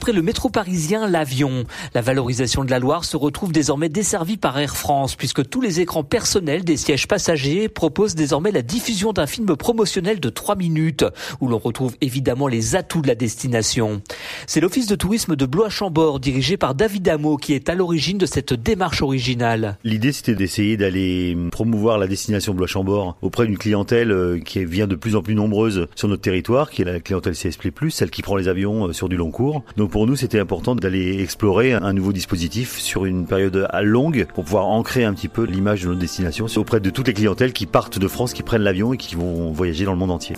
[0.00, 1.64] Après le métro parisien, l'avion.
[1.92, 5.80] La valorisation de la Loire se retrouve désormais desservie par Air France, puisque tous les
[5.80, 11.04] écrans personnels des sièges passagers proposent désormais la diffusion d'un film promotionnel de 3 minutes,
[11.42, 14.00] où l'on retrouve évidemment les atouts de la destination.
[14.46, 18.24] C'est l'office de tourisme de Blois-Chambord, dirigé par David Amo, qui est à l'origine de
[18.24, 19.76] cette démarche originale.
[19.84, 24.96] L'idée, c'était d'essayer d'aller promouvoir la destination Blois-Chambord auprès d'une clientèle euh, qui vient de
[24.96, 28.36] plus en plus nombreuse sur notre territoire, qui est la clientèle CSP+, celle qui prend
[28.36, 29.62] les avions euh, sur du long cours.
[29.76, 34.44] Donc pour nous, c'était important d'aller explorer un nouveau dispositif sur une période longue pour
[34.44, 37.66] pouvoir ancrer un petit peu l'image de notre destination auprès de toutes les clientèles qui
[37.66, 40.36] partent de France, qui prennent l'avion et qui vont voyager dans le monde entier.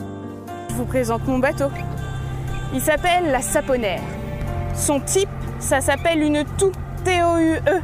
[0.70, 1.66] Je vous présente mon bateau.
[2.74, 4.00] Il s'appelle la Saponnaire.
[4.74, 5.28] Son type,
[5.58, 6.72] ça s'appelle une toux,
[7.04, 7.80] T-O-U-E.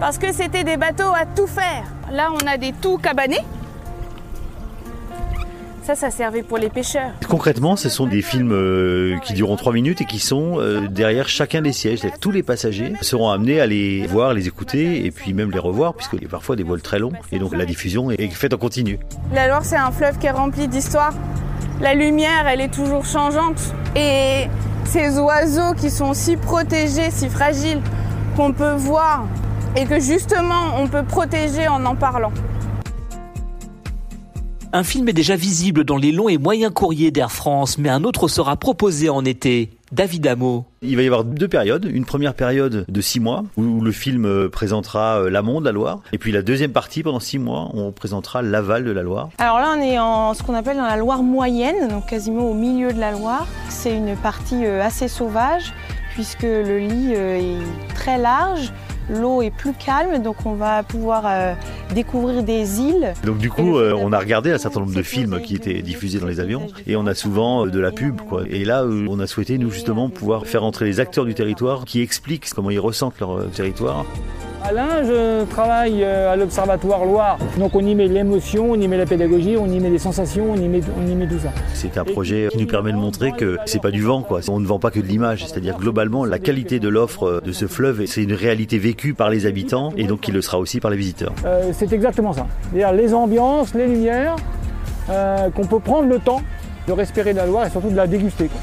[0.00, 1.84] Parce que c'était des bateaux à tout faire.
[2.12, 3.44] Là, on a des tout cabanés
[5.94, 7.10] ça, ça servait pour les pêcheurs.
[7.28, 11.28] Concrètement, ce sont des films euh, qui dureront 3 minutes et qui sont euh, derrière
[11.28, 12.00] chacun des sièges.
[12.20, 15.94] Tous les passagers seront amenés à les voir, les écouter et puis même les revoir,
[15.94, 17.12] puisqu'il y a parfois des vols très longs.
[17.32, 19.00] Et donc la diffusion est faite en continu.
[19.34, 21.12] La Loire, c'est un fleuve qui est rempli d'histoire.
[21.80, 23.60] La lumière, elle est toujours changeante.
[23.96, 24.46] Et
[24.84, 27.80] ces oiseaux qui sont si protégés, si fragiles,
[28.36, 29.24] qu'on peut voir
[29.76, 32.32] et que justement on peut protéger en en parlant.
[34.72, 38.04] Un film est déjà visible dans les longs et moyens courriers d'Air France, mais un
[38.04, 39.70] autre sera proposé en été.
[39.90, 40.64] David Amo.
[40.80, 41.90] Il va y avoir deux périodes.
[41.92, 45.72] Une première période de six mois où le film euh, présentera euh, l'amont de la
[45.72, 45.98] Loire.
[46.12, 49.30] Et puis la deuxième partie, pendant six mois, on présentera l'aval de la Loire.
[49.38, 52.54] Alors là, on est en ce qu'on appelle dans la Loire moyenne, donc quasiment au
[52.54, 53.48] milieu de la Loire.
[53.68, 55.74] C'est une partie euh, assez sauvage
[56.14, 58.72] puisque le lit est très large
[59.08, 61.54] l'eau est plus calme, donc on va pouvoir euh,
[61.94, 63.14] découvrir des îles.
[63.24, 66.20] Donc du coup, euh, on a regardé un certain nombre de films qui étaient diffusés
[66.20, 68.20] dans les avions et on a souvent euh, de la pub.
[68.20, 68.42] Quoi.
[68.48, 72.00] Et là, on a souhaité, nous justement, pouvoir faire entrer les acteurs du territoire qui
[72.00, 74.04] expliquent comment ils ressentent leur territoire.
[74.62, 77.38] Alain, je travaille euh, à l'Observatoire Loire.
[77.58, 80.50] Donc on y met l'émotion, on y met la pédagogie, on y met les sensations,
[80.50, 81.48] on y met, on y met tout ça.
[81.72, 84.40] C'est un projet qui nous permet de montrer que c'est pas du vent, quoi.
[84.48, 85.46] On ne vend pas que de l'image.
[85.46, 89.46] C'est-à-dire globalement, la qualité de l'offre de ce fleuve, c'est une réalité vécue par les
[89.46, 91.32] habitants et donc qui le sera aussi par les visiteurs.
[91.46, 92.46] Euh, c'est exactement ça.
[92.70, 94.36] C'est-à-dire les ambiances, les lumières,
[95.08, 96.42] euh, qu'on peut prendre le temps
[96.86, 98.48] de respirer de la Loire et surtout de la déguster.
[98.48, 98.60] Quoi.